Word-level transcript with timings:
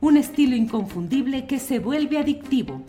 un 0.00 0.16
estilo 0.16 0.56
inconfundible 0.56 1.46
que 1.46 1.58
se 1.58 1.78
vuelve 1.78 2.18
adictivo, 2.18 2.80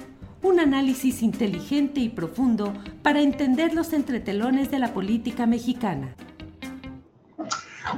un 0.44 0.62
análisis 0.62 1.22
inteligente 1.22 2.00
y 2.00 2.08
profundo 2.08 2.74
para 3.04 3.22
entender 3.22 3.74
los 3.74 3.92
entretelones 3.92 4.72
de 4.72 4.80
la 4.80 4.94
política 4.94 5.46
mexicana. 5.46 6.16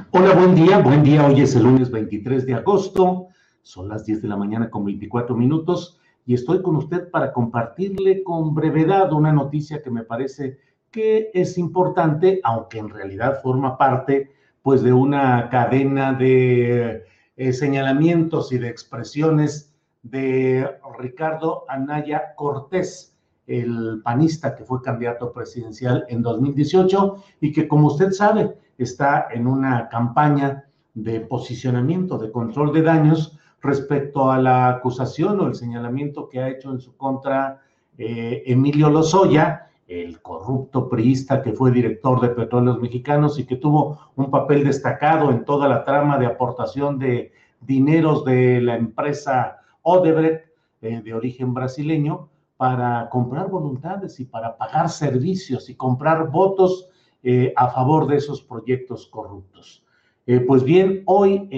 Hola, 0.10 0.34
buen 0.34 0.56
día, 0.56 0.80
buen 0.80 1.04
día. 1.04 1.28
Hoy 1.28 1.42
es 1.42 1.56
el 1.56 1.64
lunes 1.64 1.92
23 1.92 2.48
de 2.48 2.56
agosto, 2.56 3.28
son 3.62 3.88
las 3.88 4.04
10 4.06 4.24
de 4.24 4.28
la 4.28 4.36
mañana 4.36 4.72
con 4.72 4.84
24 4.84 5.36
minutos 5.36 6.00
y 6.26 6.34
estoy 6.34 6.64
con 6.64 6.76
usted 6.76 7.12
para 7.12 7.32
compartirle 7.34 8.24
con 8.24 8.56
brevedad 8.56 9.14
una 9.14 9.32
noticia 9.32 9.84
que 9.84 9.92
me 9.92 10.04
parece 10.04 10.58
que 10.90 11.30
es 11.36 11.60
importante, 11.60 12.42
aunque 12.44 12.80
en 12.80 12.90
realidad 12.90 13.42
forma 13.44 13.78
parte 13.78 14.32
pues 14.64 14.82
de 14.82 14.94
una 14.94 15.50
cadena 15.50 16.14
de 16.14 17.04
eh, 17.36 17.54
señalamientos 17.54 18.52
y 18.52 18.58
de 18.58 18.70
expresiones 18.70 19.74
de 20.04 20.70
Ricardo 21.00 21.66
Anaya 21.68 22.36
Cortés, 22.36 23.16
el 23.48 24.02
panista 24.04 24.56
que 24.56 24.64
fue 24.64 24.82
candidato 24.82 25.32
presidencial 25.32 26.06
en 26.10 26.22
2018 26.22 27.24
y 27.42 27.52
que, 27.52 27.68
como 27.68 27.88
usted 27.88 28.12
sabe, 28.12 28.56
está 28.78 29.28
en 29.32 29.48
una 29.48 29.90
campaña 29.90 30.66
de 30.94 31.22
posicionamiento, 31.22 32.18
de 32.18 32.32
control 32.32 32.72
de 32.72 32.84
daños 32.84 33.38
respecto 33.62 34.32
a 34.32 34.40
la 34.40 34.70
acusación 34.70 35.40
o 35.40 35.48
el 35.48 35.56
señalamiento 35.56 36.30
que 36.30 36.40
ha 36.40 36.50
hecho 36.50 36.72
en 36.72 36.80
su 36.80 36.96
contra 36.96 37.62
eh, 37.98 38.44
Emilio 38.46 38.90
Lozoya, 38.90 39.70
el 40.02 40.22
corrupto 40.22 40.90
priista 40.90 41.42
que 41.42 41.54
fue 41.54 41.72
director 41.72 42.20
de 42.22 42.30
Petróleos 42.30 42.80
Mexicanos 42.82 43.38
y 43.38 43.46
que 43.46 43.58
tuvo 43.58 44.00
un 44.16 44.32
papel 44.32 44.64
destacado 44.64 45.30
en 45.30 45.46
toda 45.46 45.68
la 45.68 45.84
trama 45.84 46.18
de 46.18 46.26
aportación 46.26 46.98
de 46.98 47.32
dineros 47.62 48.26
de 48.26 48.62
la 48.62 48.76
empresa 48.76 49.60
Odebrecht 49.84 50.46
eh, 50.82 51.02
de 51.04 51.14
origen 51.14 51.54
brasileño 51.54 52.30
para 52.58 53.10
comprar 53.10 53.50
voluntades 53.50 54.20
y 54.20 54.26
para 54.26 54.58
pagar 54.58 54.90
servicios 54.90 55.70
y 55.70 55.76
comprar 55.76 56.30
votos 56.30 56.90
eh, 57.22 57.54
a 57.56 57.70
favor 57.70 58.08
de 58.08 58.18
esos 58.18 58.42
proyectos 58.42 59.08
corruptos. 59.08 59.84
Eh, 60.26 60.40
pues 60.40 60.64
bien, 60.64 61.04
hoy 61.06 61.50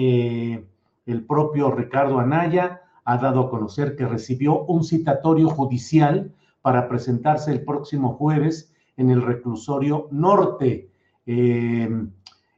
el 1.06 1.24
propio 1.24 1.70
Ricardo 1.70 2.18
Anaya 2.18 2.82
ha 3.04 3.16
dado 3.18 3.40
a 3.42 3.50
conocer 3.50 3.94
que 3.94 4.06
recibió 4.06 4.62
un 4.64 4.82
citatorio 4.82 5.48
judicial 5.48 6.32
para 6.66 6.88
presentarse 6.88 7.52
el 7.52 7.62
próximo 7.62 8.14
jueves 8.14 8.74
en 8.96 9.10
el 9.10 9.22
reclusorio 9.22 10.08
norte, 10.10 10.90
eh, 11.24 11.88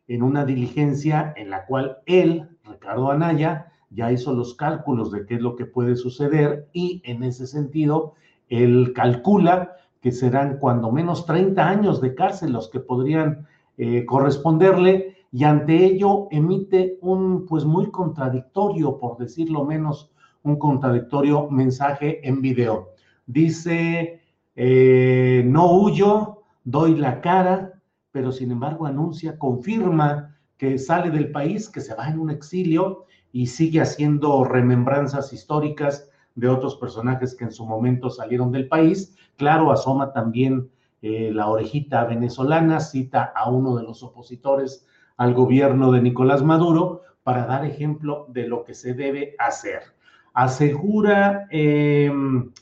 en 0.09 0.23
una 0.23 0.47
diligencia 0.47 1.35
en 1.37 1.51
la 1.51 1.67
cual 1.67 1.99
él, 2.07 2.49
Ricardo 2.65 3.11
Anaya, 3.11 3.71
ya 3.91 4.11
hizo 4.11 4.33
los 4.33 4.55
cálculos 4.55 5.13
de 5.13 5.27
qué 5.27 5.35
es 5.35 5.43
lo 5.43 5.57
que 5.57 5.67
puede 5.67 5.95
suceder 5.95 6.71
y 6.73 7.03
en 7.05 7.23
ese 7.23 7.47
sentido, 7.47 8.15
él 8.49 8.95
calcula 8.95 9.77
que 10.01 10.11
serán 10.11 10.57
cuando 10.57 10.91
menos 10.91 11.27
30 11.27 11.69
años 11.69 12.01
de 12.01 12.15
cárcel 12.15 12.53
los 12.53 12.71
que 12.71 12.81
podrían 12.81 13.47
eh, 13.77 14.07
corresponderle 14.07 15.19
y 15.33 15.45
ante 15.45 15.85
ello 15.85 16.29
emite 16.31 16.97
un 17.03 17.45
pues 17.45 17.67
muy 17.67 17.91
contradictorio, 17.91 18.97
por 18.97 19.19
decirlo 19.19 19.67
menos, 19.67 20.11
un 20.45 20.59
contradictorio 20.59 21.51
mensaje 21.51 22.27
en 22.27 22.41
video. 22.41 22.95
Dice, 23.29 24.23
eh, 24.57 25.43
no 25.47 25.71
huyo, 25.71 26.45
doy 26.65 26.97
la 26.97 27.21
cara, 27.21 27.81
pero 28.11 28.33
sin 28.33 28.51
embargo 28.51 28.87
anuncia, 28.87 29.39
confirma 29.39 30.35
que 30.57 30.79
sale 30.79 31.11
del 31.11 31.31
país, 31.31 31.69
que 31.69 31.83
se 31.83 31.95
va 31.95 32.09
en 32.09 32.19
un 32.19 32.31
exilio 32.31 33.05
y 33.31 33.49
sigue 33.49 33.83
haciendo 33.83 34.45
remembranzas 34.45 35.33
históricas 35.35 36.09
de 36.35 36.49
otros 36.49 36.77
personajes 36.77 37.35
que 37.35 37.45
en 37.45 37.53
su 37.53 37.67
momento 37.67 38.09
salieron 38.09 38.51
del 38.51 38.67
país. 38.67 39.15
Claro, 39.37 39.71
asoma 39.71 40.15
también 40.15 40.71
eh, 41.03 41.31
la 41.31 41.49
orejita 41.49 42.05
venezolana, 42.07 42.81
cita 42.81 43.25
a 43.37 43.51
uno 43.51 43.77
de 43.77 43.83
los 43.83 44.03
opositores 44.03 44.87
al 45.19 45.35
gobierno 45.35 45.93
de 45.93 46.01
Nicolás 46.01 46.43
Maduro 46.43 47.03
para 47.23 47.45
dar 47.45 47.67
ejemplo 47.67 48.25
de 48.31 48.49
lo 48.49 48.65
que 48.65 48.73
se 48.73 48.95
debe 48.95 49.35
hacer. 49.39 49.83
Asegura 50.33 51.47
em, 51.51 52.53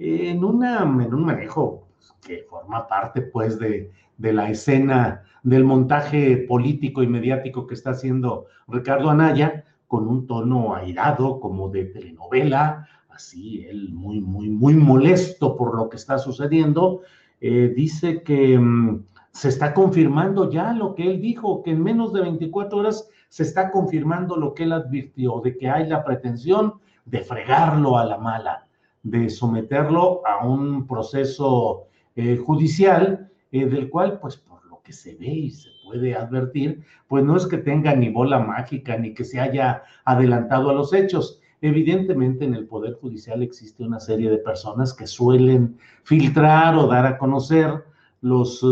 en, 0.00 0.42
una, 0.44 0.82
un 0.84 1.24
manejo 1.24 1.86
que 2.22 2.46
forma 2.48 2.88
parte 2.88 3.20
pues 3.20 3.58
de, 3.58 3.90
de 4.16 4.32
la 4.32 4.50
escena 4.50 5.22
del 5.42 5.64
montaje 5.64 6.38
político 6.48 7.02
y 7.02 7.06
mediático 7.06 7.66
que 7.66 7.74
está 7.74 7.90
haciendo 7.90 8.46
Ricardo 8.66 9.10
Anaya, 9.10 9.64
con 9.86 10.06
un 10.06 10.26
tono 10.26 10.74
airado 10.74 11.40
como 11.40 11.68
de 11.68 11.86
telenovela, 11.86 12.88
así 13.10 13.66
él 13.66 13.92
muy, 13.92 14.20
muy, 14.20 14.48
muy 14.48 14.74
molesto 14.74 15.56
por 15.56 15.74
lo 15.74 15.88
que 15.88 15.96
está 15.96 16.18
sucediendo, 16.18 17.00
eh, 17.40 17.72
dice 17.74 18.22
que 18.22 18.58
mm, 18.58 19.04
se 19.32 19.48
está 19.48 19.74
confirmando 19.74 20.50
ya 20.50 20.72
lo 20.72 20.94
que 20.94 21.10
él 21.10 21.20
dijo, 21.20 21.62
que 21.62 21.72
en 21.72 21.82
menos 21.82 22.12
de 22.12 22.20
24 22.22 22.78
horas 22.78 23.08
se 23.28 23.42
está 23.42 23.70
confirmando 23.70 24.36
lo 24.36 24.54
que 24.54 24.62
él 24.62 24.72
advirtió, 24.72 25.40
de 25.40 25.56
que 25.56 25.68
hay 25.68 25.88
la 25.88 26.04
pretensión 26.04 26.74
de 27.04 27.20
fregarlo 27.24 27.98
a 27.98 28.04
la 28.04 28.18
mala 28.18 28.66
de 29.02 29.30
someterlo 29.30 30.22
a 30.26 30.46
un 30.46 30.86
proceso 30.86 31.86
eh, 32.16 32.36
judicial 32.36 33.30
eh, 33.52 33.66
del 33.66 33.88
cual, 33.88 34.18
pues 34.20 34.36
por 34.36 34.64
lo 34.66 34.82
que 34.82 34.92
se 34.92 35.16
ve 35.16 35.28
y 35.28 35.50
se 35.50 35.70
puede 35.84 36.14
advertir, 36.14 36.84
pues 37.08 37.24
no 37.24 37.36
es 37.36 37.46
que 37.46 37.58
tenga 37.58 37.94
ni 37.94 38.10
bola 38.10 38.38
mágica 38.38 38.96
ni 38.96 39.14
que 39.14 39.24
se 39.24 39.40
haya 39.40 39.82
adelantado 40.04 40.70
a 40.70 40.74
los 40.74 40.92
hechos. 40.92 41.40
Evidentemente 41.62 42.44
en 42.44 42.54
el 42.54 42.66
Poder 42.66 42.94
Judicial 42.94 43.42
existe 43.42 43.84
una 43.84 44.00
serie 44.00 44.30
de 44.30 44.38
personas 44.38 44.94
que 44.94 45.06
suelen 45.06 45.76
filtrar 46.04 46.76
o 46.76 46.86
dar 46.86 47.06
a 47.06 47.18
conocer 47.18 47.84
los 48.22 48.64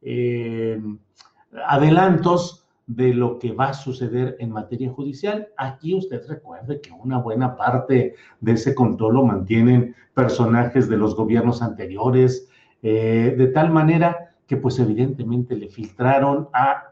eh, 0.00 0.80
adelantos 1.66 2.63
de 2.86 3.14
lo 3.14 3.38
que 3.38 3.52
va 3.52 3.68
a 3.68 3.74
suceder 3.74 4.36
en 4.40 4.50
materia 4.50 4.90
judicial. 4.90 5.48
Aquí 5.56 5.94
usted 5.94 6.22
recuerde 6.28 6.80
que 6.80 6.92
una 6.92 7.18
buena 7.18 7.56
parte 7.56 8.14
de 8.40 8.52
ese 8.52 8.74
control 8.74 9.14
lo 9.14 9.24
mantienen 9.24 9.94
personajes 10.12 10.88
de 10.88 10.96
los 10.96 11.16
gobiernos 11.16 11.62
anteriores, 11.62 12.48
eh, 12.82 13.34
de 13.36 13.46
tal 13.48 13.70
manera 13.70 14.34
que 14.46 14.58
pues 14.58 14.78
evidentemente 14.78 15.56
le 15.56 15.68
filtraron 15.68 16.48
a, 16.52 16.82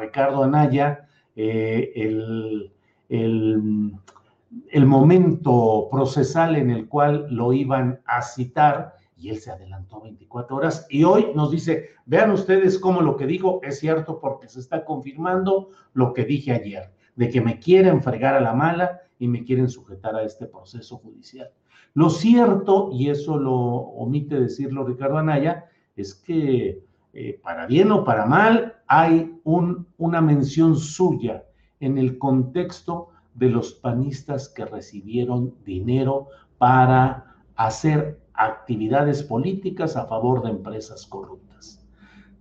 Ricardo 0.00 0.42
Anaya 0.42 1.06
eh, 1.36 1.92
el, 1.94 2.72
el 3.08 4.86
momento 4.86 5.88
procesal 5.90 6.56
en 6.56 6.70
el 6.70 6.88
cual 6.88 7.26
lo 7.30 7.52
iban 7.52 8.00
a 8.06 8.22
citar 8.22 8.94
y 9.24 9.30
él 9.30 9.38
se 9.38 9.50
adelantó 9.50 10.02
24 10.02 10.54
horas 10.54 10.86
y 10.90 11.02
hoy 11.04 11.28
nos 11.34 11.50
dice, 11.50 11.88
vean 12.04 12.30
ustedes 12.30 12.78
cómo 12.78 13.00
lo 13.00 13.16
que 13.16 13.26
digo 13.26 13.60
es 13.62 13.78
cierto 13.78 14.20
porque 14.20 14.48
se 14.48 14.60
está 14.60 14.84
confirmando 14.84 15.70
lo 15.94 16.12
que 16.12 16.26
dije 16.26 16.52
ayer, 16.52 16.92
de 17.16 17.30
que 17.30 17.40
me 17.40 17.58
quieren 17.58 18.02
fregar 18.02 18.34
a 18.34 18.40
la 18.42 18.52
mala 18.52 19.00
y 19.18 19.26
me 19.26 19.42
quieren 19.42 19.70
sujetar 19.70 20.14
a 20.14 20.24
este 20.24 20.44
proceso 20.44 20.98
judicial. 20.98 21.50
Lo 21.94 22.10
cierto, 22.10 22.90
y 22.92 23.08
eso 23.08 23.38
lo 23.38 23.54
omite 23.54 24.38
decirlo 24.38 24.84
Ricardo 24.84 25.16
Anaya, 25.16 25.70
es 25.96 26.14
que 26.14 26.82
eh, 27.14 27.40
para 27.42 27.66
bien 27.66 27.92
o 27.92 28.04
para 28.04 28.26
mal 28.26 28.74
hay 28.86 29.40
un, 29.44 29.86
una 29.96 30.20
mención 30.20 30.76
suya 30.76 31.44
en 31.80 31.96
el 31.96 32.18
contexto 32.18 33.08
de 33.32 33.48
los 33.48 33.72
panistas 33.72 34.50
que 34.50 34.66
recibieron 34.66 35.54
dinero 35.64 36.28
para 36.58 37.36
hacer 37.56 38.23
actividades 38.34 39.22
políticas 39.22 39.96
a 39.96 40.06
favor 40.06 40.42
de 40.42 40.50
empresas 40.50 41.06
corruptas. 41.06 41.80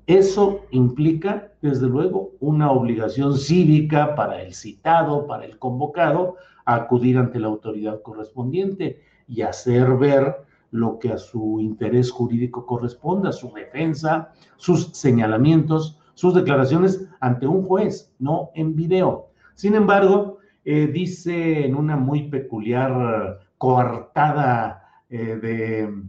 Eso 0.06 0.66
implica, 0.72 1.54
desde 1.62 1.88
luego, 1.88 2.32
una 2.42 2.72
obligación 2.72 3.38
cívica 3.38 4.16
para 4.16 4.42
el 4.42 4.54
citado, 4.54 5.28
para 5.28 5.46
el 5.46 5.58
convocado, 5.58 6.36
acudir 6.66 7.18
ante 7.18 7.40
la 7.40 7.48
autoridad 7.48 8.02
correspondiente 8.02 9.02
y 9.28 9.42
hacer 9.44 9.96
ver 9.98 10.36
lo 10.72 11.00
que 11.00 11.12
a 11.12 11.18
su 11.18 11.60
interés 11.62 12.12
jurídico 12.12 12.66
corresponda, 12.66 13.32
su 13.32 13.54
defensa, 13.54 14.34
sus 14.58 14.88
señalamientos, 14.88 16.00
sus 16.16 16.34
declaraciones 16.34 17.08
ante 17.20 17.48
un 17.48 17.64
juez, 17.64 18.12
no 18.20 18.50
en 18.56 18.76
video. 18.76 19.28
Sin 19.56 19.76
embargo, 19.76 20.40
eh, 20.66 20.88
dice 20.88 21.66
en 21.66 21.76
una 21.76 21.96
muy 21.96 22.30
peculiar 22.30 23.40
coartada 23.58 24.83
eh, 25.14 25.36
de, 25.36 26.04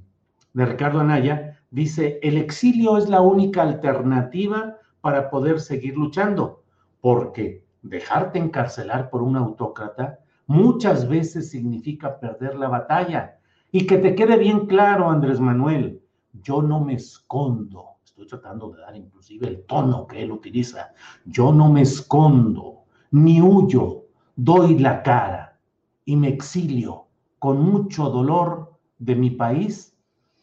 de 0.55 0.65
Ricardo 0.65 1.01
Anaya, 1.01 1.61
dice, 1.71 2.19
el 2.23 2.39
exilio 2.39 2.97
es 2.97 3.07
la 3.07 3.21
única 3.21 3.61
alternativa 3.61 4.79
para 5.03 5.29
poder 5.29 5.61
seguir 5.61 5.95
luchando, 5.95 6.63
porque 7.03 7.67
dejarte 7.83 8.39
encarcelar 8.39 9.11
por 9.11 9.21
un 9.21 9.37
autócrata 9.37 10.21
muchas 10.47 11.07
veces 11.07 11.51
significa 11.51 12.19
perder 12.19 12.57
la 12.57 12.69
batalla. 12.69 13.37
Y 13.71 13.87
que 13.87 13.99
te 13.99 14.15
quede 14.15 14.39
bien 14.39 14.65
claro, 14.65 15.11
Andrés 15.11 15.39
Manuel, 15.39 16.01
yo 16.33 16.63
no 16.63 16.81
me 16.81 16.95
escondo, 16.95 17.99
estoy 18.07 18.27
tratando 18.27 18.71
de 18.71 18.81
dar 18.81 18.97
inclusive 18.97 19.49
el 19.49 19.67
tono 19.67 20.07
que 20.07 20.23
él 20.23 20.33
utiliza, 20.33 20.95
yo 21.27 21.53
no 21.53 21.71
me 21.71 21.83
escondo, 21.83 22.85
ni 23.11 23.43
huyo, 23.43 24.07
doy 24.35 24.79
la 24.79 25.03
cara 25.03 25.61
y 26.07 26.17
me 26.17 26.29
exilio 26.29 27.09
con 27.39 27.61
mucho 27.61 28.09
dolor 28.09 28.74
de 29.05 29.15
mi 29.15 29.31
país 29.31 29.95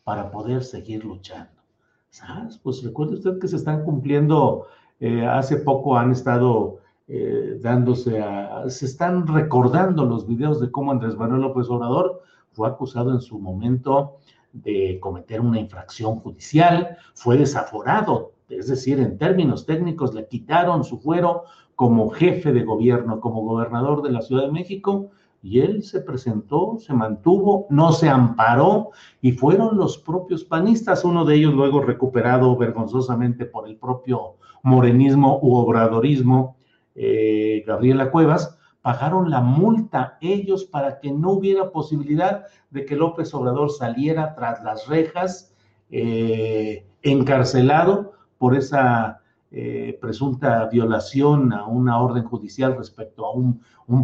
para 0.03 0.31
poder 0.31 0.63
seguir 0.63 1.03
luchando. 1.03 1.61
¿Sabes? 2.09 2.57
Pues 2.57 2.83
recuerde 2.83 3.15
usted 3.15 3.39
que 3.39 3.47
se 3.47 3.55
están 3.55 3.83
cumpliendo, 3.83 4.67
eh, 4.99 5.25
hace 5.25 5.57
poco 5.57 5.97
han 5.97 6.11
estado 6.11 6.79
eh, 7.07 7.57
dándose 7.61 8.21
a, 8.21 8.69
se 8.69 8.85
están 8.85 9.25
recordando 9.27 10.05
los 10.05 10.27
videos 10.27 10.59
de 10.59 10.69
cómo 10.69 10.91
Andrés 10.91 11.15
Manuel 11.15 11.41
López 11.41 11.67
Obrador 11.69 12.21
fue 12.51 12.67
acusado 12.67 13.11
en 13.11 13.21
su 13.21 13.39
momento 13.39 14.17
de 14.51 14.99
cometer 14.99 15.39
una 15.39 15.59
infracción 15.59 16.17
judicial, 16.17 16.97
fue 17.13 17.37
desaforado, 17.37 18.33
es 18.49 18.67
decir, 18.67 18.99
en 18.99 19.17
términos 19.17 19.65
técnicos 19.65 20.13
le 20.13 20.27
quitaron 20.27 20.83
su 20.83 20.99
fuero 20.99 21.43
como 21.75 22.09
jefe 22.09 22.51
de 22.51 22.63
gobierno, 22.63 23.21
como 23.21 23.41
gobernador 23.43 24.01
de 24.01 24.11
la 24.11 24.21
Ciudad 24.21 24.43
de 24.43 24.51
México, 24.51 25.11
y 25.41 25.59
él 25.59 25.83
se 25.83 26.01
presentó, 26.01 26.77
se 26.79 26.93
mantuvo, 26.93 27.65
no 27.69 27.91
se 27.91 28.09
amparó, 28.09 28.91
y 29.21 29.31
fueron 29.31 29.77
los 29.77 29.97
propios 29.97 30.43
panistas, 30.43 31.03
uno 31.03 31.25
de 31.25 31.35
ellos 31.35 31.53
luego 31.53 31.81
recuperado 31.81 32.55
vergonzosamente 32.55 33.45
por 33.45 33.67
el 33.67 33.77
propio 33.77 34.35
morenismo 34.63 35.39
u 35.41 35.55
obradorismo, 35.55 36.57
eh, 36.95 37.63
Gabriela 37.65 38.11
Cuevas, 38.11 38.57
pagaron 38.81 39.29
la 39.29 39.41
multa 39.41 40.17
ellos 40.21 40.65
para 40.65 40.99
que 40.99 41.11
no 41.11 41.31
hubiera 41.31 41.71
posibilidad 41.71 42.45
de 42.69 42.85
que 42.85 42.95
López 42.95 43.33
Obrador 43.33 43.71
saliera 43.71 44.33
tras 44.35 44.63
las 44.63 44.87
rejas 44.87 45.53
eh, 45.89 46.85
encarcelado 47.01 48.13
por 48.37 48.55
esa 48.55 49.20
eh, 49.51 49.97
presunta 50.01 50.65
violación 50.67 51.53
a 51.53 51.65
una 51.65 51.99
orden 51.99 52.23
judicial 52.23 52.75
respecto 52.77 53.25
a 53.25 53.33
un, 53.33 53.61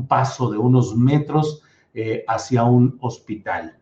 paso 0.07 0.51
de 0.51 0.57
unos 0.57 0.95
metros 0.95 1.63
hacia 2.27 2.63
un 2.63 2.97
hospital. 3.01 3.75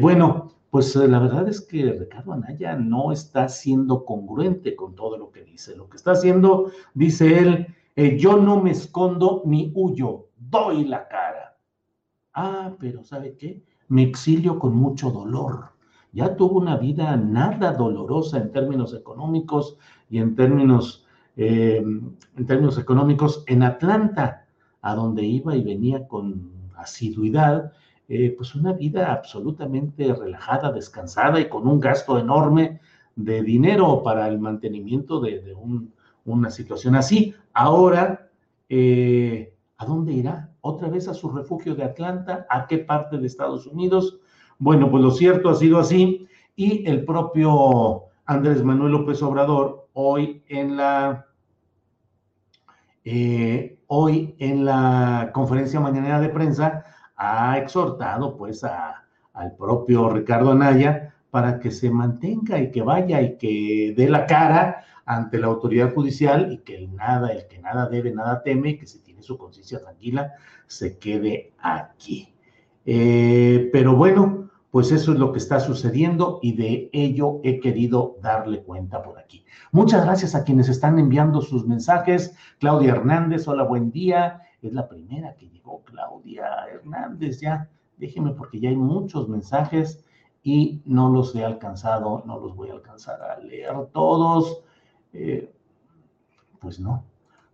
bueno, 0.00 0.52
pues 0.70 0.94
la 0.94 1.18
verdad 1.18 1.48
es 1.48 1.60
que 1.62 1.92
Ricardo 1.92 2.32
Anaya 2.32 2.76
no 2.76 3.10
está 3.10 3.48
siendo 3.48 4.04
congruente 4.04 4.76
con 4.76 4.94
todo 4.94 5.16
lo 5.16 5.30
que 5.32 5.42
dice. 5.42 5.74
Lo 5.74 5.88
que 5.88 5.96
está 5.96 6.12
haciendo, 6.12 6.70
dice 6.94 7.38
él, 7.38 7.74
eh, 7.96 8.16
yo 8.16 8.36
no 8.36 8.62
me 8.62 8.70
escondo 8.70 9.42
ni 9.44 9.72
huyo, 9.74 10.28
doy 10.36 10.84
la 10.84 11.08
cara. 11.08 11.58
Ah, 12.32 12.76
pero 12.78 13.02
¿sabe 13.02 13.36
qué? 13.36 13.64
Me 13.88 14.02
exilio 14.02 14.58
con 14.58 14.76
mucho 14.76 15.10
dolor. 15.10 15.70
Ya 16.12 16.36
tuvo 16.36 16.58
una 16.58 16.76
vida 16.76 17.16
nada 17.16 17.72
dolorosa 17.72 18.38
en 18.38 18.50
términos 18.52 18.94
económicos 18.94 19.76
y 20.10 20.18
en 20.18 20.34
términos, 20.34 21.06
eh, 21.36 21.76
en 21.78 22.46
términos 22.46 22.78
económicos 22.78 23.44
en 23.46 23.62
Atlanta, 23.62 24.46
a 24.80 24.94
donde 24.94 25.24
iba 25.24 25.54
y 25.54 25.62
venía 25.62 26.06
con 26.08 26.50
asiduidad, 26.76 27.72
eh, 28.08 28.34
pues 28.36 28.54
una 28.54 28.72
vida 28.72 29.12
absolutamente 29.12 30.14
relajada, 30.14 30.72
descansada 30.72 31.40
y 31.40 31.48
con 31.48 31.66
un 31.66 31.78
gasto 31.78 32.18
enorme 32.18 32.80
de 33.16 33.42
dinero 33.42 34.02
para 34.02 34.28
el 34.28 34.38
mantenimiento 34.38 35.20
de 35.20 35.54
un 35.54 35.92
una 36.28 36.50
situación 36.50 36.94
así. 36.94 37.34
Ahora, 37.52 38.30
eh, 38.68 39.54
¿a 39.78 39.86
dónde 39.86 40.12
irá? 40.12 40.52
¿Otra 40.60 40.88
vez 40.88 41.08
a 41.08 41.14
su 41.14 41.30
refugio 41.30 41.74
de 41.74 41.84
Atlanta? 41.84 42.46
¿A 42.50 42.66
qué 42.66 42.78
parte 42.78 43.18
de 43.18 43.26
Estados 43.26 43.66
Unidos? 43.66 44.18
Bueno, 44.58 44.90
pues 44.90 45.04
lo 45.04 45.12
cierto 45.12 45.50
ha 45.50 45.54
sido 45.54 45.78
así 45.78 46.26
y 46.56 46.84
el 46.88 47.04
propio 47.04 48.06
Andrés 48.26 48.64
Manuel 48.64 48.92
López 48.92 49.22
Obrador 49.22 49.88
hoy 49.92 50.42
en 50.48 50.76
la 50.76 51.26
eh, 53.04 53.78
hoy 53.86 54.34
en 54.40 54.64
la 54.64 55.30
conferencia 55.32 55.78
mañanera 55.78 56.20
de 56.20 56.28
prensa 56.30 56.82
ha 57.16 57.56
exhortado 57.58 58.36
pues 58.36 58.64
al 58.64 59.56
propio 59.56 60.10
Ricardo 60.10 60.50
Anaya 60.50 61.14
para 61.30 61.60
que 61.60 61.70
se 61.70 61.88
mantenga 61.90 62.58
y 62.58 62.72
que 62.72 62.82
vaya 62.82 63.22
y 63.22 63.38
que 63.38 63.94
dé 63.96 64.08
la 64.08 64.26
cara 64.26 64.84
ante 65.06 65.38
la 65.38 65.46
autoridad 65.46 65.94
judicial 65.94 66.52
y 66.52 66.58
que 66.58 66.76
el 66.78 66.96
nada, 66.96 67.28
el 67.28 67.46
que 67.46 67.60
nada 67.60 67.88
debe, 67.88 68.12
nada 68.12 68.42
teme, 68.42 68.76
que 68.76 68.86
si 68.86 68.98
tiene 68.98 69.22
su 69.22 69.38
conciencia 69.38 69.80
tranquila, 69.80 70.34
se 70.66 70.98
quede 70.98 71.52
aquí. 71.60 72.34
Eh, 72.84 73.70
pero 73.72 73.94
bueno, 73.94 74.47
pues 74.78 74.92
eso 74.92 75.12
es 75.12 75.18
lo 75.18 75.32
que 75.32 75.38
está 75.38 75.58
sucediendo 75.58 76.38
y 76.40 76.52
de 76.52 76.88
ello 76.92 77.40
he 77.42 77.58
querido 77.58 78.14
darle 78.22 78.62
cuenta 78.62 79.02
por 79.02 79.18
aquí. 79.18 79.44
Muchas 79.72 80.04
gracias 80.04 80.36
a 80.36 80.44
quienes 80.44 80.68
están 80.68 81.00
enviando 81.00 81.40
sus 81.40 81.66
mensajes. 81.66 82.36
Claudia 82.60 82.92
Hernández, 82.92 83.48
hola, 83.48 83.64
buen 83.64 83.90
día. 83.90 84.40
Es 84.62 84.72
la 84.72 84.86
primera 84.86 85.34
que 85.34 85.48
llegó, 85.48 85.82
Claudia 85.82 86.46
Hernández, 86.72 87.40
ya. 87.40 87.68
Déjeme 87.96 88.30
porque 88.34 88.60
ya 88.60 88.68
hay 88.68 88.76
muchos 88.76 89.28
mensajes 89.28 90.04
y 90.44 90.80
no 90.84 91.08
los 91.08 91.34
he 91.34 91.44
alcanzado, 91.44 92.22
no 92.24 92.38
los 92.38 92.54
voy 92.54 92.70
a 92.70 92.74
alcanzar 92.74 93.20
a 93.20 93.40
leer 93.40 93.74
todos. 93.92 94.62
Eh, 95.12 95.52
pues 96.60 96.78
no, 96.78 97.02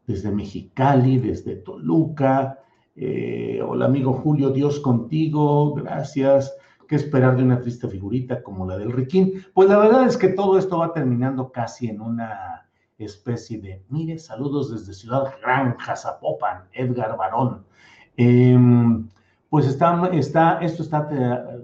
desde 0.07 0.31
Mexicali, 0.31 1.17
desde 1.17 1.57
Toluca. 1.57 2.59
Eh, 2.95 3.63
hola 3.67 3.87
amigo 3.87 4.13
Julio, 4.13 4.51
Dios 4.51 4.79
contigo, 4.79 5.73
gracias. 5.73 6.55
¿Qué 6.89 6.97
esperar 6.97 7.37
de 7.37 7.43
una 7.43 7.61
triste 7.61 7.89
figurita 7.89 8.43
como 8.43 8.67
la 8.67 8.77
del 8.77 8.93
Riquín? 8.93 9.45
Pues 9.55 9.69
la 9.69 9.79
verdad 9.79 10.07
es 10.07 10.17
que 10.17 10.29
todo 10.29 10.59
esto 10.59 10.79
va 10.79 10.93
terminando 10.93 11.51
casi 11.51 11.89
en 11.89 12.01
una 12.01 12.69
especie 12.99 13.61
de, 13.61 13.85
mire, 13.89 14.19
saludos 14.19 14.71
desde 14.71 14.93
Ciudad 14.93 15.35
Granja, 15.43 15.97
Zapopan, 15.97 16.65
Edgar 16.73 17.17
Barón. 17.17 17.65
Em, 18.17 19.09
pues 19.49 19.67
está, 19.67 20.09
está, 20.13 20.59
esto 20.61 20.83
está, 20.83 21.09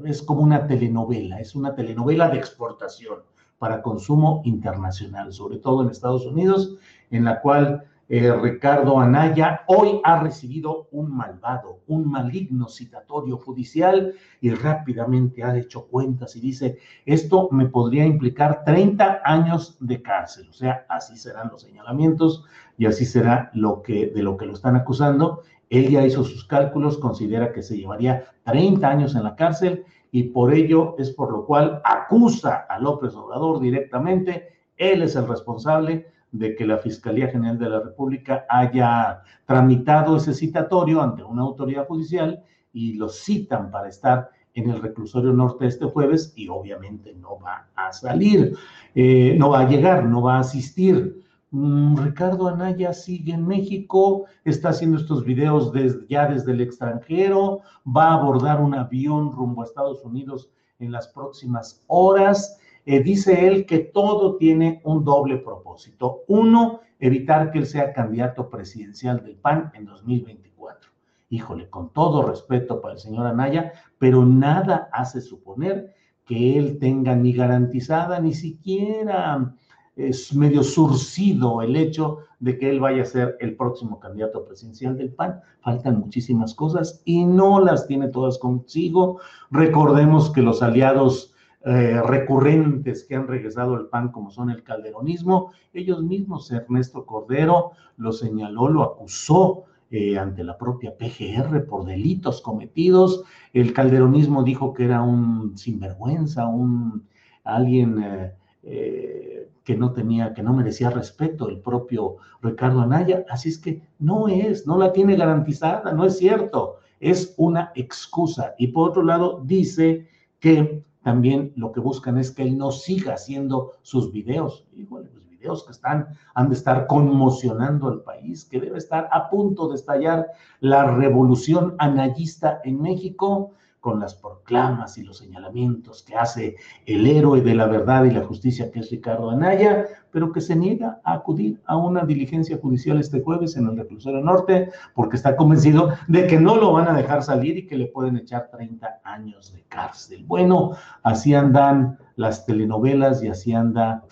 es 0.05 0.23
como 0.23 0.43
una 0.43 0.67
telenovela, 0.67 1.41
es 1.41 1.55
una 1.55 1.75
telenovela 1.75 2.29
de 2.29 2.39
exportación 2.39 3.19
para 3.59 3.83
consumo 3.83 4.43
internacional, 4.45 5.33
sobre 5.33 5.59
todo 5.59 5.83
en 5.83 5.91
Estados 5.91 6.25
Unidos, 6.25 6.77
en 7.11 7.25
la 7.25 7.41
cual 7.41 7.85
eh, 8.13 8.35
Ricardo 8.35 8.99
Anaya 8.99 9.63
hoy 9.69 10.01
ha 10.03 10.21
recibido 10.21 10.89
un 10.91 11.17
malvado, 11.17 11.79
un 11.87 12.11
maligno 12.11 12.67
citatorio 12.69 13.37
judicial 13.37 14.15
y 14.41 14.51
rápidamente 14.51 15.45
ha 15.45 15.57
hecho 15.57 15.87
cuentas 15.87 16.35
y 16.35 16.41
dice, 16.41 16.79
esto 17.07 17.49
me 17.53 17.67
podría 17.67 18.05
implicar 18.05 18.65
30 18.65 19.21
años 19.25 19.77
de 19.79 20.03
cárcel, 20.03 20.49
o 20.51 20.53
sea, 20.53 20.87
así 20.89 21.17
serán 21.17 21.51
los 21.53 21.63
señalamientos 21.63 22.45
y 22.77 22.87
así 22.87 23.05
será 23.05 23.53
lo 23.55 23.81
que, 23.81 24.09
de 24.09 24.25
lo 24.25 24.37
que 24.37 24.47
lo 24.47 24.55
están 24.55 24.75
acusando. 24.75 25.43
Él 25.69 25.89
ya 25.89 26.05
hizo 26.05 26.25
sus 26.25 26.45
cálculos, 26.45 26.99
considera 26.99 27.53
que 27.53 27.63
se 27.63 27.77
llevaría 27.77 28.25
30 28.43 28.89
años 28.89 29.15
en 29.15 29.23
la 29.23 29.37
cárcel 29.37 29.85
y 30.11 30.25
por 30.25 30.53
ello 30.53 30.97
es 30.99 31.13
por 31.13 31.31
lo 31.31 31.47
cual 31.47 31.81
acusa 31.85 32.67
a 32.69 32.81
López 32.81 33.15
Obrador 33.15 33.61
directamente. 33.61 34.49
Él 34.77 35.03
es 35.03 35.15
el 35.15 35.29
responsable 35.29 36.07
de 36.33 36.55
que 36.55 36.67
la 36.67 36.79
Fiscalía 36.79 37.29
General 37.29 37.59
de 37.59 37.69
la 37.69 37.81
República 37.81 38.45
haya 38.49 39.23
tramitado 39.47 40.17
ese 40.17 40.35
citatorio 40.35 41.03
ante 41.03 41.25
una 41.25 41.43
autoridad 41.43 41.87
judicial 41.87 42.43
y 42.73 42.95
lo 42.95 43.09
citan 43.09 43.71
para 43.71 43.89
estar 43.89 44.31
en 44.55 44.71
el 44.71 44.81
reclusorio 44.81 45.33
norte 45.33 45.67
este 45.67 45.87
jueves 45.87 46.33
y 46.37 46.49
obviamente 46.49 47.15
no 47.15 47.39
va 47.39 47.69
a 47.75 47.93
salir, 47.93 48.57
eh, 48.95 49.37
no 49.39 49.51
va 49.51 49.61
a 49.61 49.69
llegar, 49.69 50.05
no 50.05 50.23
va 50.23 50.37
a 50.37 50.41
asistir. 50.41 51.25
Mm, 51.53 51.97
Ricardo 51.97 52.49
Anaya 52.49 52.93
sigue 52.93 53.33
en 53.33 53.47
México, 53.47 54.27
está 54.45 54.71
haciendo 54.71 54.99
estos 54.99 55.25
videos 55.25 55.73
ya 56.09 56.29
desde 56.29 56.53
el 56.53 56.61
extranjero, 56.61 57.61
va 57.85 58.09
a 58.09 58.15
abordar 58.15 58.61
un 58.61 58.75
avión 58.75 59.33
rumbo 59.33 59.63
a 59.63 59.65
Estados 59.65 60.05
Unidos 60.05 60.51
en 60.79 60.93
las 60.93 61.09
próximas 61.09 61.83
horas. 61.89 62.59
Eh, 62.87 63.03
dice 63.03 63.47
él 63.47 63.67
que 63.67 63.79
todo 63.79 64.37
tiene 64.37 64.81
un 64.85 65.05
doble 65.05 65.39
propósito. 65.39 66.23
Uno, 66.29 66.81
evitar 66.99 67.51
que 67.51 67.59
él 67.59 67.67
sea 67.67 67.93
candidato 67.93 68.49
presidencial 68.49 69.23
del 69.23 69.37
PAN 69.37 69.71
en 69.75 69.85
2024. 69.85 70.91
Híjole, 71.31 71.69
con 71.69 71.93
todo 71.93 72.27
respeto 72.27 72.81
para 72.81 72.95
el 72.95 73.01
señor 73.01 73.27
Anaya, 73.27 73.73
pero 73.99 74.25
nada 74.25 74.89
hace 74.93 75.21
suponer 75.21 75.95
que 76.25 76.59
él 76.59 76.79
tenga 76.79 77.15
ni 77.15 77.33
garantizada 77.33 78.21
ni 78.21 78.35
siquiera 78.35 79.55
es 79.97 80.35
medio 80.35 80.63
surcido 80.63 81.63
el 81.63 81.77
hecho 81.77 82.19
de 82.39 82.59
que 82.59 82.71
él 82.71 82.81
vaya 82.81 83.03
a 83.03 83.07
ser 83.07 83.37
el 83.41 83.57
próximo 83.57 84.01
candidato 84.01 84.45
presidencial 84.45 84.97
del 84.97 85.13
PAN. 85.13 85.41
Faltan 85.61 86.01
muchísimas 86.01 86.55
cosas 86.55 87.03
y 87.05 87.25
no 87.25 87.61
las 87.61 87.87
tiene 87.87 88.09
todas 88.09 88.39
consigo. 88.39 89.21
Recordemos 89.51 90.31
que 90.31 90.43
los 90.43 90.63
aliados 90.63 91.35
eh, 91.65 92.01
recurrentes 92.03 93.05
que 93.05 93.17
han 93.17 93.29
regresado 93.29 93.75
al 93.77 93.89
PAN, 93.89 94.13
como 94.13 94.31
son 94.31 94.51
el 94.51 94.63
calderonismo, 94.63 95.53
ellos 95.75 96.03
mismos, 96.03 96.51
Ernesto 96.51 97.05
Cordero 97.05 97.73
lo 97.99 98.13
señaló, 98.13 98.69
lo 98.69 98.83
acusó 98.83 99.65
eh, 99.91 100.19
ante 100.19 100.43
la 100.43 100.57
propia 100.57 100.97
PGR 100.97 101.67
por 101.67 101.85
delitos 101.85 102.41
cometidos. 102.41 103.25
El 103.53 103.75
calderonismo 103.75 104.43
dijo 104.43 104.73
que 104.73 104.85
era 104.85 105.03
un 105.03 105.59
sinvergüenza, 105.59 106.47
un 106.47 107.07
alguien 107.45 108.33
eh, 108.63 109.49
que 109.65 109.77
no 109.77 109.93
tenía, 109.93 110.33
que 110.33 110.43
no 110.43 110.53
merecía 110.53 110.91
respeto 110.91 111.49
el 111.49 111.61
propio 111.61 112.17
Ricardo 112.41 112.81
Anaya. 112.81 113.25
Así 113.29 113.51
es 113.51 113.59
que 113.59 113.83
no 113.99 114.29
es, 114.29 114.67
no 114.67 114.79
la 114.79 114.93
tiene 114.93 115.17
garantizada, 115.17 115.93
no 115.93 116.05
es 116.05 116.19
cierto, 116.19 116.79
es 117.01 117.35
una 117.37 117.73
excusa. 117.75 118.55
Y 118.59 118.69
por 118.69 118.91
otro 118.91 119.03
lado, 119.03 119.43
dice 119.45 120.09
que 120.39 120.85
también 121.03 121.53
lo 121.57 121.73
que 121.73 121.81
buscan 121.81 122.19
es 122.19 122.31
que 122.31 122.43
él 122.43 122.59
no 122.59 122.71
siga 122.71 123.15
haciendo 123.15 123.73
sus 123.83 124.13
videos. 124.13 124.67
Igual, 124.75 125.11
los 125.15 125.29
videos 125.29 125.65
que 125.65 125.73
están, 125.73 126.09
han 126.35 126.49
de 126.49 126.55
estar 126.55 126.87
conmocionando 126.87 127.89
al 127.89 128.03
país, 128.03 128.45
que 128.45 128.61
debe 128.61 128.79
estar 128.79 129.09
a 129.11 129.31
punto 129.31 129.69
de 129.69 129.77
estallar 129.77 130.27
la 130.61 130.85
revolución 130.95 131.75
anayista 131.79 132.61
en 132.65 132.81
México 132.81 133.53
con 133.81 133.99
las 133.99 134.15
proclamas 134.15 134.99
y 134.99 135.05
los 135.05 135.17
señalamientos 135.17 136.03
que 136.03 136.15
hace 136.15 136.57
el 136.85 137.07
héroe 137.07 137.41
de 137.41 137.55
la 137.55 137.67
verdad 137.67 138.05
y 138.05 138.11
la 138.11 138.25
justicia, 138.25 138.71
que 138.71 138.81
es 138.81 138.91
Ricardo 138.91 139.31
Anaya, 139.31 139.87
pero 140.11 140.33
que 140.33 140.41
se 140.41 140.57
niega 140.57 141.01
a 141.05 141.15
acudir 141.15 141.61
a 141.67 141.77
una 141.77 142.05
diligencia 142.05 142.59
judicial 142.59 142.99
este 142.99 143.21
jueves 143.21 143.57
en 143.57 143.69
el 143.69 143.77
reclusorio 143.77 144.21
norte, 144.21 144.71
porque 144.95 145.17
está 145.17 145.37
convencido 145.37 145.91
de 146.09 146.27
que 146.27 146.39
no 146.39 146.57
lo 146.57 146.73
van 146.73 146.89
a 146.89 146.95
dejar 146.95 147.23
salir 147.23 147.57
y 147.59 147.67
que 147.67 147.79
le 147.79 147.87
pueden 147.87 148.17
echar 148.17 148.49
30 148.51 149.01
años 149.05 149.53
de 149.53 149.63
cárcel. 149.69 150.25
Bueno, 150.27 150.73
así 151.03 151.35
andan 151.35 151.99
las 152.17 152.47
telenovelas 152.47 153.23
y 153.23 153.29
así 153.29 153.53
andan 153.53 154.03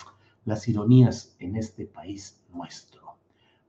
las 0.45 0.67
ironías 0.67 1.35
en 1.39 1.55
este 1.55 1.85
país 1.85 2.41
nuestro. 2.53 3.17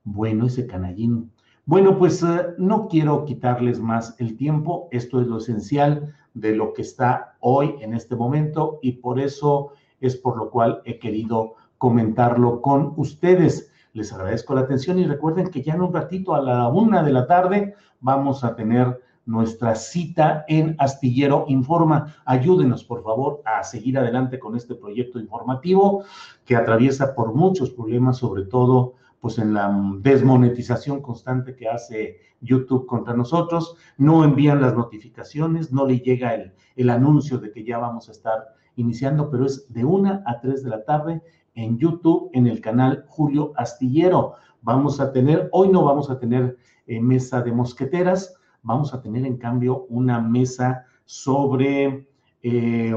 Bueno, 0.05 0.47
ese 0.47 0.67
canallín 0.67 1.31
bueno, 1.71 1.99
pues 1.99 2.21
eh, 2.25 2.55
no 2.59 2.89
quiero 2.89 3.25
quitarles 3.25 3.79
más 3.79 4.17
el 4.19 4.37
tiempo. 4.37 4.89
Esto 4.91 5.21
es 5.21 5.29
lo 5.29 5.39
esencial 5.39 6.17
de 6.35 6.53
lo 6.57 6.73
que 6.73 6.83
está 6.83 7.37
hoy 7.39 7.77
en 7.81 7.95
este 7.95 8.17
momento 8.17 8.81
y 8.83 8.93
por 8.93 9.21
eso 9.21 9.71
es 10.01 10.17
por 10.17 10.37
lo 10.37 10.51
cual 10.51 10.83
he 10.85 10.99
querido 10.99 11.55
comentarlo 11.81 12.61
con 12.61 12.93
ustedes. 12.99 13.73
Les 13.95 14.13
agradezco 14.13 14.55
la 14.55 14.61
atención 14.61 14.99
y 14.99 15.07
recuerden 15.07 15.49
que 15.49 15.63
ya 15.63 15.73
en 15.73 15.81
un 15.81 15.95
ratito 15.95 16.35
a 16.35 16.43
la 16.43 16.69
una 16.69 17.03
de 17.03 17.11
la 17.11 17.27
tarde 17.27 17.75
vamos 18.01 18.45
a 18.45 18.55
tener 18.55 19.01
nuestra 19.25 19.75
cita 19.75 20.45
en 20.47 20.77
Astillero 20.79 21.47
Informa. 21.49 22.17
Ayúdenos, 22.27 22.85
por 22.85 23.03
favor, 23.03 23.41
a 23.47 23.65
seguir 23.65 23.97
adelante 23.97 24.39
con 24.39 24.57
este 24.57 24.75
proyecto 24.75 25.19
informativo 25.19 26.05
que 26.45 26.55
atraviesa 26.55 27.15
por 27.15 27.35
muchos 27.35 27.71
problemas, 27.71 28.19
sobre 28.19 28.45
todo 28.45 28.97
pues 29.19 29.39
en 29.39 29.55
la 29.55 29.75
desmonetización 30.01 31.01
constante 31.01 31.57
que 31.57 31.67
hace 31.67 32.19
YouTube 32.43 32.85
contra 32.85 33.17
nosotros, 33.17 33.77
no 33.97 34.23
envían 34.23 34.61
las 34.61 34.75
notificaciones, 34.75 35.73
no 35.73 35.87
le 35.87 36.01
llega 36.01 36.35
el, 36.35 36.53
el 36.77 36.91
anuncio 36.91 37.39
de 37.39 37.51
que 37.51 37.65
ya 37.65 37.79
vamos 37.79 38.11
a 38.11 38.13
estar 38.13 38.55
iniciando, 38.77 39.31
pero 39.31 39.47
es 39.47 39.73
de 39.73 39.85
una 39.85 40.23
a 40.27 40.41
tres 40.41 40.63
de 40.63 40.71
la 40.71 40.85
tarde 40.85 41.23
en 41.61 41.79
YouTube, 41.79 42.31
en 42.33 42.47
el 42.47 42.61
canal 42.61 43.05
Julio 43.09 43.53
Astillero. 43.57 44.35
Vamos 44.63 45.01
a 45.01 45.13
tener, 45.13 45.49
hoy 45.53 45.69
no 45.69 45.85
vamos 45.85 46.11
a 46.11 46.19
tener 46.19 46.57
eh, 46.87 47.01
mesa 47.01 47.43
de 47.43 47.53
mosqueteras, 47.53 48.35
vamos 48.63 48.95
a 48.95 49.01
tener 49.01 49.27
en 49.27 49.37
cambio 49.37 49.87
una 49.89 50.21
mesa 50.21 50.87
sobre, 51.05 52.09
eh, 52.43 52.95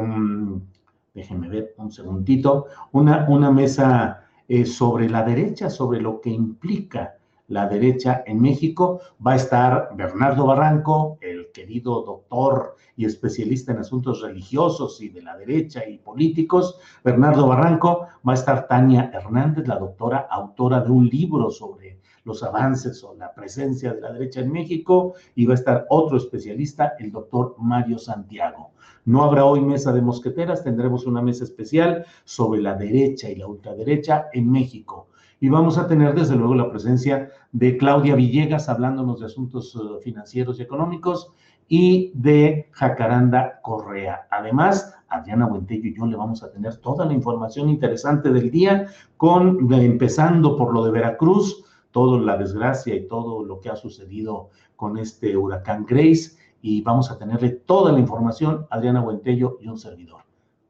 déjenme 1.14 1.50
ver 1.50 1.74
un 1.78 1.92
segundito, 1.92 2.68
una, 2.92 3.26
una 3.30 3.52
mesa 3.52 4.24
eh, 4.48 4.66
sobre 4.66 5.10
la 5.10 5.24
derecha, 5.24 5.70
sobre 5.70 6.02
lo 6.02 6.22
que 6.22 6.30
implica 6.30 7.16
la 7.48 7.68
derecha 7.68 8.24
en 8.26 8.42
México. 8.42 9.02
Va 9.26 9.34
a 9.34 9.38
estar 9.38 9.90
Bernardo 9.96 10.46
Barranco, 10.46 11.18
el 11.22 11.52
querido 11.52 12.04
doctor 12.04 12.76
y 12.96 13.06
especialista 13.06 13.72
en 13.72 13.80
asuntos 13.80 14.22
religiosos 14.22 15.02
y 15.02 15.10
de 15.10 15.22
la 15.22 15.38
derecha 15.38 15.88
y 15.88 15.98
políticos. 15.98 16.80
Bernardo 17.04 17.48
Barranco 17.48 18.08
va 18.28 18.34
a 18.34 18.36
estar 18.36 18.68
Tania 18.68 19.12
Hernández, 19.14 19.68
la 19.68 19.78
doctora 19.78 20.28
autora 20.30 20.82
de 20.82 20.92
un 20.92 21.08
libro 21.08 21.50
sobre 21.50 22.00
los 22.24 22.42
avances 22.44 23.04
o 23.04 23.16
la 23.16 23.34
presencia 23.34 23.94
de 23.94 24.02
la 24.02 24.14
derecha 24.14 24.40
en 24.40 24.52
México, 24.52 25.14
y 25.36 25.46
va 25.46 25.54
a 25.54 25.56
estar 25.56 25.86
otro 25.90 26.18
especialista, 26.18 26.94
el 27.00 27.12
doctor 27.12 27.56
Mario 27.58 27.98
Santiago. 27.98 28.72
No 29.06 29.24
habrá 29.24 29.44
hoy 29.44 29.60
mesa 29.60 29.92
de 29.92 30.02
mosqueteras, 30.02 30.64
tendremos 30.64 31.06
una 31.06 31.22
mesa 31.22 31.44
especial 31.44 32.06
sobre 32.24 32.62
la 32.62 32.76
derecha 32.76 33.30
y 33.30 33.36
la 33.36 33.48
ultraderecha 33.48 34.28
en 34.32 34.50
México. 34.50 35.10
Y 35.44 35.50
vamos 35.50 35.78
a 35.78 35.90
tener 35.90 36.16
desde 36.16 36.38
luego 36.38 36.56
la 36.56 36.70
presencia 36.70 37.30
de 37.52 37.76
Claudia 37.76 38.16
Villegas 38.16 38.70
hablándonos 38.70 39.20
de 39.20 39.26
asuntos 39.26 39.76
eh, 39.76 40.02
financieros 40.02 40.58
y 40.58 40.62
económicos 40.62 41.34
y 41.68 42.14
de 42.16 42.70
Jacaranda 42.72 43.60
Correa. 43.62 44.26
Además, 44.32 44.96
Adriana 45.10 45.48
Buentello 45.48 45.90
y 45.90 45.98
yo 45.98 46.06
le 46.06 46.16
vamos 46.16 46.44
a 46.44 46.50
tener 46.50 46.78
toda 46.78 47.06
la 47.06 47.12
información 47.12 47.68
interesante 47.68 48.32
del 48.32 48.52
día, 48.52 48.88
con, 49.18 49.70
empezando 49.74 50.56
por 50.56 50.74
lo 50.74 50.86
de 50.86 50.92
Veracruz, 50.92 51.66
toda 51.92 52.22
la 52.22 52.38
desgracia 52.38 52.96
y 52.96 53.06
todo 53.06 53.44
lo 53.44 53.60
que 53.60 53.68
ha 53.68 53.76
sucedido 53.76 54.50
con 54.78 54.98
este 54.98 55.36
huracán 55.36 55.86
Grace 55.86 56.38
y 56.62 56.84
vamos 56.84 57.12
a 57.12 57.18
tenerle 57.18 57.50
toda 57.50 57.92
la 57.92 58.00
información, 58.00 58.66
Adriana 58.70 59.02
Buentello 59.02 59.58
y 59.60 59.68
un 59.68 59.78
servidor. 59.78 60.22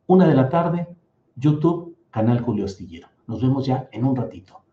Una 0.08 0.28
de 0.28 0.34
la 0.34 0.50
tarde, 0.50 0.88
YouTube, 1.36 1.96
canal 2.10 2.42
Julio 2.42 2.66
Astillero. 2.66 3.10
Nos 3.28 3.40
vemos 3.40 3.68
ya 3.68 3.88
en 3.92 4.04
un 4.04 4.16
ratito. 4.16 4.63